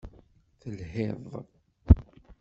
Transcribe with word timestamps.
Telhiḍ. 0.59 1.23